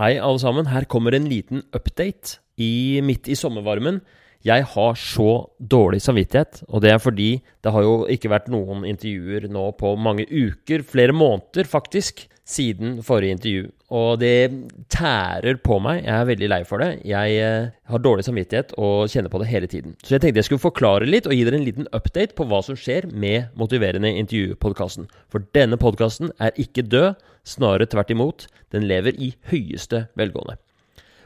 [0.00, 0.64] Hei, alle sammen.
[0.72, 3.98] Her kommer en liten update i, midt i sommervarmen.
[4.48, 7.26] Jeg har så dårlig samvittighet, og det er fordi
[7.60, 13.02] det har jo ikke vært noen intervjuer nå på mange uker, flere måneder faktisk, siden
[13.04, 13.66] forrige intervju.
[13.90, 14.52] Og det
[14.92, 16.04] tærer på meg.
[16.04, 17.00] Jeg er veldig lei for det.
[17.10, 19.96] Jeg eh, har dårlig samvittighet og kjenner på det hele tiden.
[20.04, 22.62] Så jeg tenkte jeg skulle forklare litt og gi dere en liten update på hva
[22.62, 25.10] som skjer med Motiverende intervju-podkasten.
[25.32, 28.46] For denne podkasten er ikke død, snarere tvert imot.
[28.70, 30.60] Den lever i høyeste velgående.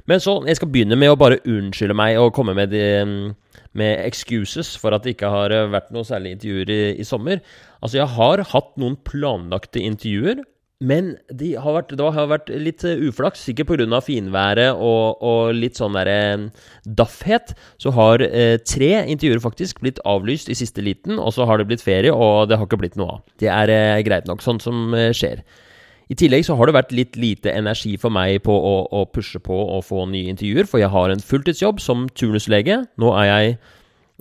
[0.08, 3.92] Men så, jeg skal begynne med å bare unnskylde meg og komme med, de, med
[4.04, 7.44] excuses for at det ikke har vært noe særlig intervjuer i, i sommer.
[7.80, 10.44] Altså, jeg har hatt noen planlagte intervjuer
[10.84, 14.00] men de har vært, det har vært litt eh, uflaks, sikkert pga.
[14.04, 16.46] finværet og, og, litt sånn derre eh,
[16.84, 17.54] daffhet.
[17.80, 21.68] Så har eh, tre intervjuer faktisk blitt avlyst i siste liten, og så har det
[21.70, 23.22] blitt ferie, og det har ikke blitt noe av.
[23.40, 25.44] Det er eh, greit nok, sånn som eh, skjer.
[26.12, 29.40] I tillegg så har det vært litt lite energi for meg på å, å pushe
[29.40, 32.82] på å få nye intervjuer, for jeg har en fulltidsjobb som turnuslege.
[33.00, 33.56] Nå er jeg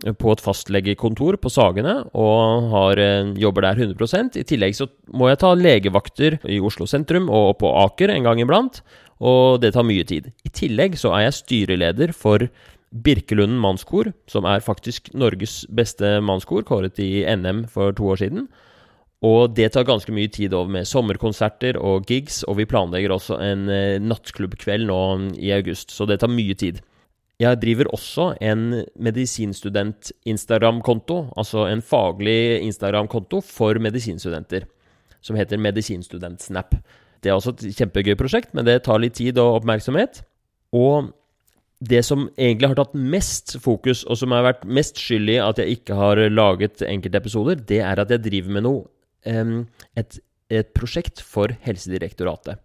[0.02, 5.30] på et fastlegekontor på Sagene og har, eh, jobber der 100% I tillegg så må
[5.30, 8.82] jeg ta legevakter i Oslo sentrum og på Aker en gang iblant,
[9.22, 10.34] og det tar mye tid.
[10.44, 12.50] I tillegg så er jeg styreleder for
[12.94, 18.48] Birkelunden mannskor, som er faktisk Norges beste mannskor, kåret i NM for to år siden.
[19.24, 23.40] Og det tar ganske mye tid over med sommerkonserter og gigs, og vi planlegger også
[23.42, 25.00] en eh, nattklubbkveld nå
[25.40, 26.82] i august, så det tar mye tid.
[27.42, 34.62] Jeg driver også en medisinstudent-Instagram-konto, altså en faglig Instagram-konto for medisinstudenter,
[35.24, 36.76] som heter Medisinstudentsnap.
[37.24, 40.14] Det er også et kjempegøy prosjekt, men det tar litt tid og oppmerksomhet.
[40.76, 41.14] Og
[41.84, 45.58] det som egentlig har tatt mest fokus, og som har vært mest skyld i at
[45.60, 48.82] jeg ikke har laget enkeltepisoder, det er at jeg driver med noe
[49.98, 50.12] et,
[50.52, 52.56] et prosjekt for Helsedirektoratet.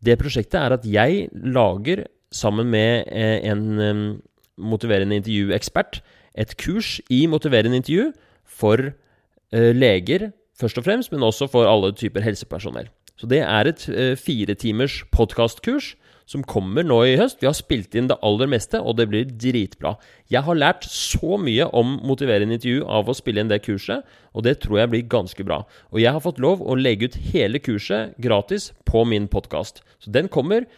[0.00, 4.20] Det prosjektet er at jeg lager sammen med eh, en
[4.60, 6.02] motiverende intervjuekspert
[6.38, 8.10] et kurs i motiverende intervju
[8.46, 10.30] for eh, leger,
[10.60, 12.90] først og fremst, men også for alle typer helsepersonell.
[13.20, 15.94] Så det er et firetimers fire timers podkastkurs
[16.30, 17.40] som kommer nå i høst.
[17.42, 19.96] Vi har spilt inn det aller meste, og det blir dritbra.
[20.30, 24.46] Jeg har lært så mye om motiverende intervju av å spille inn det kurset, og
[24.46, 25.64] det tror jeg blir ganske bra.
[25.90, 29.82] Og jeg har fått lov å legge ut hele kurset gratis på min podkast.
[29.98, 30.68] Så den kommer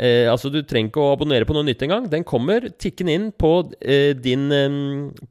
[0.00, 2.06] Eh, altså, du trenger ikke å abonnere på noe nytt engang.
[2.12, 4.78] Den kommer tikkende inn på eh, din eh,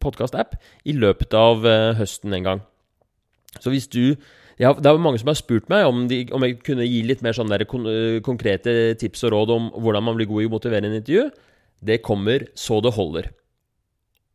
[0.04, 0.54] podkast-app
[0.86, 2.64] i løpet av eh, høsten en gang.
[3.60, 4.16] Så hvis du
[4.62, 7.24] ja, Det er mange som har spurt meg om, de, om jeg kunne gi litt
[7.26, 10.54] mer sånne kon eh, konkrete tips og råd om hvordan man blir god i å
[10.54, 11.32] motivere en intervju.
[11.82, 13.32] Det kommer så det holder.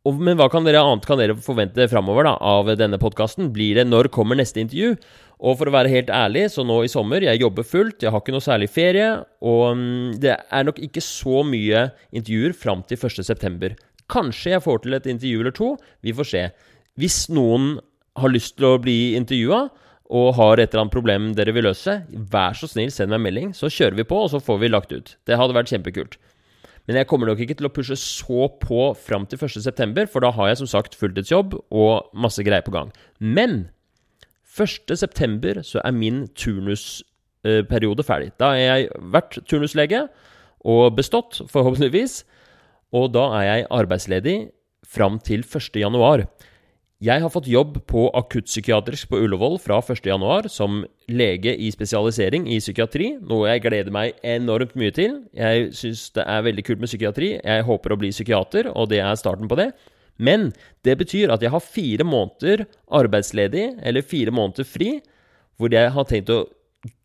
[0.07, 3.53] Og, men hva kan dere annet kan dere forvente framover av denne podkasten?
[3.55, 4.97] Blir det når kommer neste intervju?
[5.37, 8.23] Og for å være helt ærlig, så nå i sommer Jeg jobber fullt, jeg har
[8.23, 9.09] ikke noe særlig ferie.
[9.45, 13.75] Og mm, det er nok ikke så mye intervjuer fram til 1.9.
[14.09, 15.75] Kanskje jeg får til et intervju eller to.
[16.01, 16.43] Vi får se.
[16.97, 17.75] Hvis noen
[18.17, 19.67] har lyst til å bli intervjua
[20.17, 21.99] og har et eller annet problem dere vil løse,
[22.31, 24.71] vær så snill, send meg en melding, så kjører vi på, og så får vi
[24.71, 25.13] lagt ut.
[25.27, 26.15] Det hadde vært kjempekult.
[26.87, 30.31] Men jeg kommer nok ikke til å pushe så på fram til 1.9., for da
[30.31, 32.93] har jeg som sagt fulltidsjobb og masse greier på gang.
[33.19, 33.65] Men
[34.57, 35.63] 1.9.
[35.63, 38.31] så er min turnusperiode ferdig.
[38.39, 40.07] Da har jeg vært turnuslege
[40.65, 42.23] og bestått, forhåpentligvis.
[42.95, 44.37] Og da er jeg arbeidsledig
[44.87, 46.27] fram til 1.1.
[46.97, 50.47] Jeg har fått jobb på akuttpsykiatrisk på Ullevål fra 1.1.
[50.49, 55.19] som lege i spesialisering i psykiatri, noe jeg gleder meg enormt mye til.
[55.37, 57.35] Jeg syns det er veldig kult med psykiatri.
[57.37, 59.69] Jeg håper å bli psykiater, og det er starten på det.
[60.17, 60.51] Men
[60.85, 62.65] det betyr at jeg har fire måneder
[62.99, 64.97] arbeidsledig, eller fire måneder fri,
[65.57, 66.45] hvor jeg har tenkt å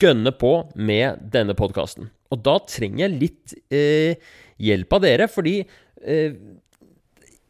[0.00, 2.10] gønne på med denne podkasten.
[2.32, 4.20] Og da trenger jeg litt eh,
[4.62, 6.36] hjelp av dere, fordi eh,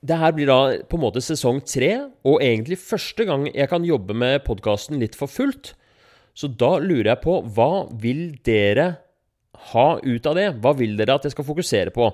[0.03, 0.59] det her blir da
[0.91, 1.93] på en måte sesong tre,
[2.27, 5.75] og egentlig første gang jeg kan jobbe med podkasten litt for fullt.
[6.35, 8.89] Så da lurer jeg på hva vil dere
[9.73, 10.49] ha ut av det?
[10.63, 12.09] Hva vil dere at jeg skal fokusere på?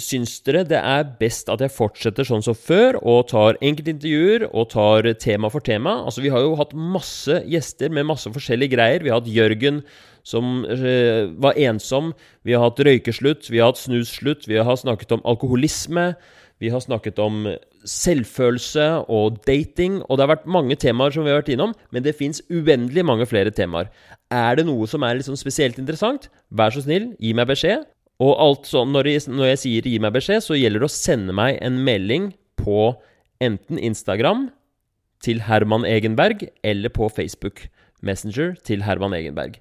[0.00, 4.70] Syns dere det er best at jeg fortsetter sånn som før, og tar enkeltintervjuer og
[4.72, 5.98] tar tema for tema?
[6.06, 9.04] Altså, vi har jo hatt masse gjester med masse forskjellige greier.
[9.04, 9.82] Vi har hatt Jørgen
[10.24, 12.12] som øh, var ensom.
[12.46, 16.12] Vi har hatt røykeslutt, vi har hatt snusslutt, vi har snakket om alkoholisme.
[16.62, 17.48] Vi har snakket om
[17.90, 22.04] selvfølelse og dating, og det har vært mange temaer som vi har vært innom, men
[22.04, 23.90] det fins uendelig mange flere temaer.
[24.30, 27.82] Er det noe som er liksom spesielt interessant, vær så snill, gi meg beskjed.
[28.22, 30.94] Og alt sånn, når jeg, når jeg sier 'gi meg beskjed', så gjelder det å
[30.94, 32.94] sende meg en melding på
[33.42, 34.50] enten Instagram
[35.22, 37.66] til Herman Egenberg eller på Facebook
[38.02, 39.58] Messenger til Herman Egenberg.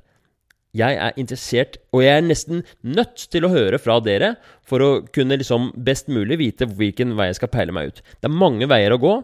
[0.77, 5.03] Jeg er interessert, og jeg er nesten nødt til å høre fra dere for å
[5.11, 7.99] kunne liksom best mulig vite hvilken vei jeg skal peile meg ut.
[7.99, 9.15] Det er mange veier å gå.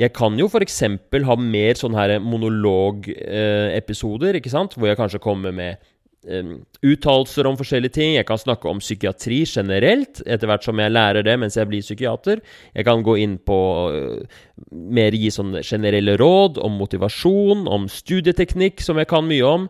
[0.00, 0.80] Jeg kan jo f.eks.
[1.28, 4.72] ha mer sånne monologepisoder, ikke sant?
[4.78, 5.76] Hvor jeg kanskje kommer med
[6.22, 8.12] uttalelser om forskjellige ting.
[8.14, 11.82] Jeg kan snakke om psykiatri generelt, etter hvert som jeg lærer det mens jeg blir
[11.82, 12.42] psykiater.
[12.76, 13.58] Jeg kan gå inn på
[13.90, 14.38] uh,
[14.70, 19.68] mer gi sånne generelle råd om motivasjon, om studieteknikk, som jeg kan mye om.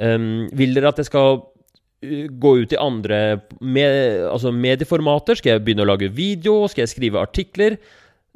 [0.00, 1.42] Um, vil dere at jeg skal
[2.00, 5.36] gå ut i andre med, altså medieformater?
[5.36, 6.64] Skal jeg begynne å lage video?
[6.68, 7.76] Skal jeg skrive artikler?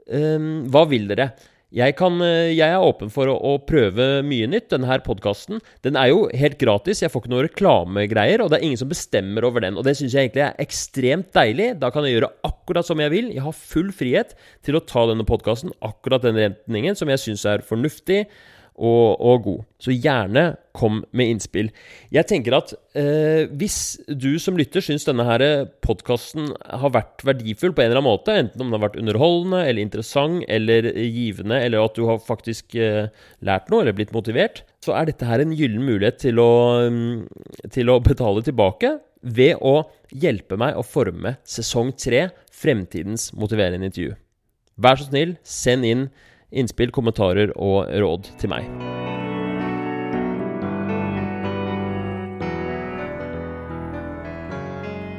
[0.05, 1.32] Um, hva vil dere?
[1.75, 4.69] Jeg, kan, eh, jeg, er åpen for å, å prøve mye nytt.
[4.71, 7.03] Denne her podkasten den er jo helt gratis.
[7.03, 9.75] Jeg får ikke noe reklamegreier, og det er ingen som bestemmer over den.
[9.81, 11.73] Og det syns jeg egentlig er ekstremt deilig.
[11.82, 13.32] Da kan jeg gjøre akkurat som jeg vil.
[13.35, 17.47] Jeg har full frihet til å ta denne podkasten akkurat den retningen som jeg syns
[17.50, 18.23] er fornuftig
[18.75, 19.61] og, og, god.
[19.79, 20.43] Så gjerne
[20.75, 21.69] kom med innspill.
[22.15, 23.79] Jeg tenker at eh, hvis
[24.09, 25.44] du som lytter syns denne her
[25.85, 29.62] podkasten har vært verdifull på en eller annen måte, enten om den har vært underholdende
[29.69, 33.06] eller interessant eller givende, eller at du har faktisk eh,
[33.47, 36.50] lært noe eller blitt motivert, så er dette her en gyllen mulighet til å,
[36.91, 39.79] mm, til å betale tilbake ved å
[40.11, 44.19] hjelpe meg å forme sesong tre, fremtidens motiverende intervju.
[44.75, 46.09] Vær så snill, send inn
[46.55, 48.69] innspill, kommentarer og råd til meg.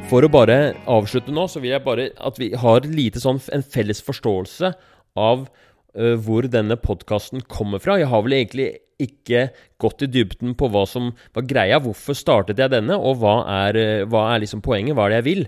[0.06, 3.66] For å bare avslutte nå, så vil jeg bare at vi har lite sånn en
[3.66, 4.70] felles forståelse
[5.18, 7.98] av uh, hvor denne podkasten kommer fra.
[7.98, 8.68] Jeg har vel egentlig
[9.02, 9.48] ikke
[9.82, 11.82] gått i dybden på hva som var greia.
[11.84, 14.96] Hvorfor startet jeg denne, og hva er, hva er liksom poenget?
[14.96, 15.48] Hva er det jeg vil?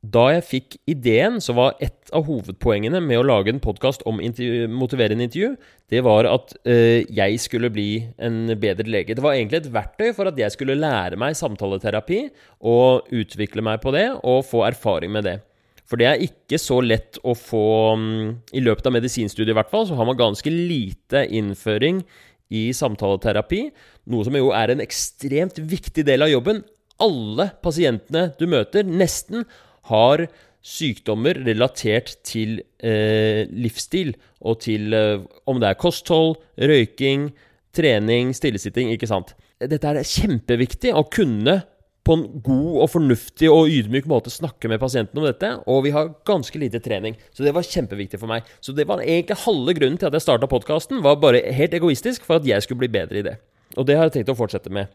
[0.00, 4.22] Da jeg fikk ideen, så var et av hovedpoengene med å lage en podkast om
[4.24, 5.50] intervju, motiverende intervju,
[5.92, 9.12] det var at øh, jeg skulle bli en bedre lege.
[9.12, 12.22] Det var egentlig et verktøy for at jeg skulle lære meg samtaleterapi
[12.64, 15.36] og utvikle meg på det og få erfaring med det.
[15.84, 17.64] For det er ikke så lett å få
[17.98, 18.10] um,
[18.56, 22.00] I løpet av medisinstudiet i hvert fall, så har man ganske lite innføring
[22.48, 23.66] i samtaleterapi.
[24.08, 26.64] Noe som jo er en ekstremt viktig del av jobben.
[27.04, 29.44] Alle pasientene du møter, nesten,
[29.90, 30.24] har
[30.60, 34.12] sykdommer relatert til eh, livsstil
[34.44, 37.30] og til eh, om det er kosthold, røyking,
[37.76, 39.34] trening, stillesitting, ikke sant.
[39.60, 41.60] Dette er kjempeviktig å kunne
[42.06, 45.92] på en god og fornuftig og ydmyk måte snakke med pasienten om dette, og vi
[45.94, 47.16] har ganske lite trening.
[47.36, 48.48] Så det var kjempeviktig for meg.
[48.64, 52.24] Så det var egentlig halve grunnen til at jeg starta podkasten, var bare helt egoistisk
[52.26, 53.36] for at jeg skulle bli bedre i det.
[53.76, 54.90] Og det har jeg tenkt å fortsette med.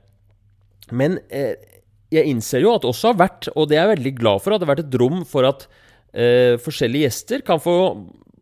[0.94, 1.56] Men eh,
[2.14, 4.54] jeg innser jo at det også har vært, og det er jeg veldig glad for,
[4.54, 5.66] at det har vært et rom for at
[6.14, 7.76] eh, forskjellige gjester kan få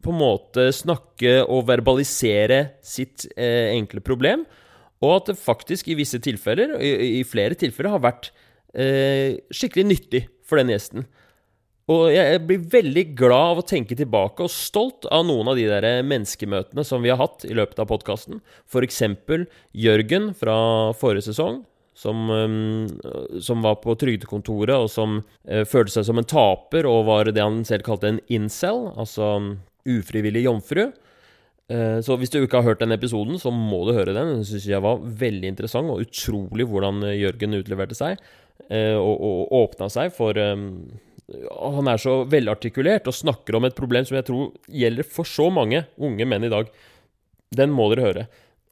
[0.04, 4.44] på en måte snakke og verbalisere sitt eh, enkle problem,
[5.04, 8.32] og at det faktisk i visse tilfeller, i, i flere tilfeller, har vært
[8.76, 11.08] eh, skikkelig nyttig for den gjesten.
[11.92, 15.66] Og jeg blir veldig glad av å tenke tilbake og stolt av noen av de
[15.68, 18.40] der menneskemøtene som vi har hatt i løpet av podkasten.
[18.72, 19.02] F.eks.
[19.76, 20.56] Jørgen fra
[20.96, 22.88] forrige sesong, som, um,
[23.42, 27.44] som, var på trygdekontoret, og som uh, følte seg som en taper, og var det
[27.44, 29.36] han selv kalte en incel, altså
[29.90, 30.88] ufrivillig jomfru.
[31.72, 34.40] Uh, så hvis du ikke har hørt den episoden, så må du høre den.
[34.40, 38.22] Den syns jeg var veldig interessant, og utrolig hvordan uh, Jørgen utleverte seg,
[38.64, 40.68] og, og åpna seg for um,
[41.50, 45.50] han er så velartikulert og snakker om et problem som jeg tror gjelder for så
[45.52, 46.70] mange unge menn i dag.
[47.58, 48.26] Den må dere høre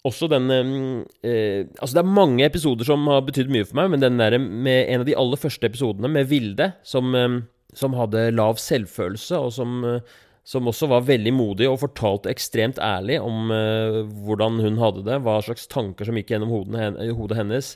[0.08, 4.03] også den eh, Altså, det er mange episoder som har betydd mye for meg, men
[4.03, 7.39] den der med en av de aller første episodene, med Vilde, som, eh,
[7.77, 12.81] som hadde lav selvfølelse, og som, eh, som, også var veldig modig og fortalte ekstremt
[12.81, 17.41] ærlig om eh, hvordan hun hadde det, hva slags tanker som gikk gjennom hodet, hodet
[17.43, 17.75] hennes.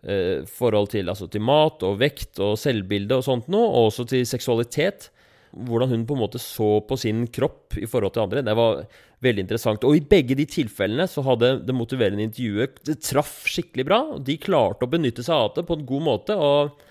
[0.00, 4.06] Eh, forhold til, altså, til mat og vekt og selvbilde og sånt noe, og også
[4.08, 5.10] til seksualitet
[5.50, 8.44] hvordan hun på en måte så på sin kropp i forhold til andre.
[8.46, 8.84] Det var
[9.24, 9.84] veldig interessant.
[9.86, 14.00] Og i begge de tilfellene så hadde det motiverende intervjuet Det traff skikkelig bra.
[14.14, 16.36] og De klarte å benytte seg av det på en god måte.
[16.38, 16.84] Og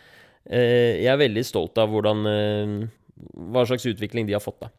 [0.49, 2.75] eh, jeg er veldig stolt av hvordan, eh,
[3.49, 4.59] hva slags utvikling de har fått.
[4.67, 4.73] da.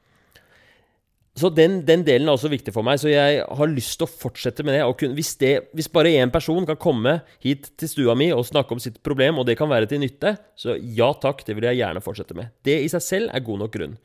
[1.40, 3.00] Så den, den, delen er også viktig for meg.
[3.00, 4.82] Så jeg har lyst til å fortsette med det.
[5.00, 8.76] Kun, hvis, det hvis, bare én person kan komme hit til stua mi og snakke
[8.76, 11.80] om sitt problem, og det kan være til nytte, så ja takk, det vil jeg
[11.82, 12.52] gjerne fortsette med.
[12.66, 13.98] Det i seg selv er god nok grunn.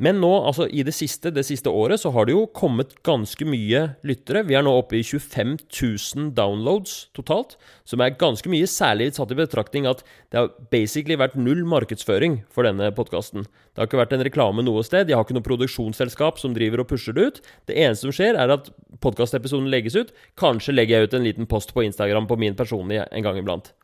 [0.00, 3.44] Men nå, altså i det siste, det siste året, så har det jo kommet ganske
[3.44, 4.40] mye lyttere.
[4.48, 9.34] Vi er nå oppe i 25 000 downloads totalt, som er ganske mye, særlig satt
[9.34, 10.00] i betraktning at
[10.32, 13.44] det har basically vært null markedsføring for denne podkasten.
[13.44, 16.80] Det har ikke vært en reklame noe sted, jeg har ikke noe produksjonsselskap som driver
[16.80, 17.42] og pusher det ut.
[17.68, 18.72] Det eneste som skjer, er at
[19.04, 20.16] podkastepisoden legges ut.
[20.40, 23.74] Kanskje legger jeg ut en liten post på Instagram på min personlige en gang iblant.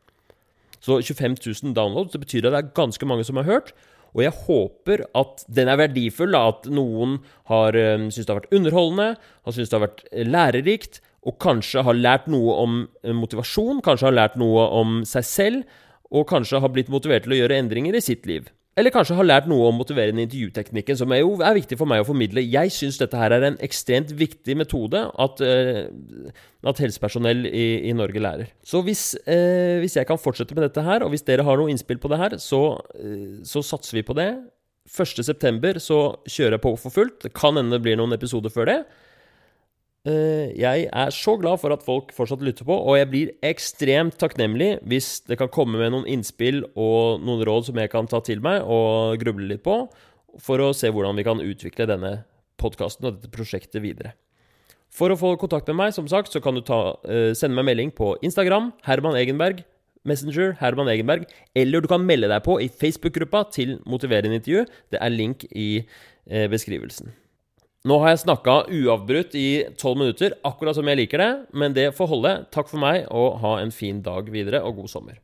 [0.80, 3.74] Så 25 000 downloads, det betyr at det er ganske mange som har hørt.
[4.16, 7.18] Og jeg håper at den er verdifull, at noen
[7.50, 11.36] har um, syntes det har vært underholdende, har syntes det har vært eh, lærerikt, og
[11.42, 16.28] kanskje har lært noe om eh, motivasjon, kanskje har lært noe om seg selv, og
[16.30, 18.48] kanskje har blitt motivert til å gjøre endringer i sitt liv.
[18.78, 22.04] Eller kanskje har lært noe om motiverende intervjuteknikken, som er jo er viktig for meg
[22.04, 22.44] å formidle.
[22.46, 26.28] Jeg syns dette her er en ekstremt viktig metode at, uh,
[26.70, 28.52] at helsepersonell i, i, Norge lærer.
[28.62, 31.72] Så hvis, uh, hvis, jeg kan fortsette med dette her, og hvis dere har noe
[31.72, 34.30] innspill på det her, så, uh, så satser vi på det.
[34.88, 35.74] 1.9.
[35.82, 35.98] så
[36.30, 37.18] kjører jeg på for fullt.
[37.26, 38.78] Det kan hende det blir noen episoder før det.
[40.08, 44.16] Eh, jeg er så glad for at folk fortsatt lytter på, og jeg blir ekstremt
[44.20, 48.22] takknemlig hvis det kan komme med noen innspill og noen råd som jeg kan ta
[48.24, 49.82] til meg og gruble litt på,
[50.38, 52.14] for å se hvordan vi kan utvikle denne
[52.62, 54.14] podkasten og dette prosjektet videre.
[54.94, 57.68] For å få kontakt med meg, som sagt, så kan du ta, uh, sende meg
[57.68, 59.60] melding på Instagram, Herman Egenberg,
[60.08, 64.64] Messenger, Herman Egenberg, eller du kan melde deg på i Facebook-gruppa til Motiverende intervju.
[64.94, 67.12] Det er link i uh, beskrivelsen.
[67.86, 71.92] Nå har jeg snakka uavbrutt i tolv minutter, akkurat som jeg liker det, men det
[71.94, 72.32] får holde.
[72.54, 75.20] Takk for meg, og ha en fin dag videre, og god sommer.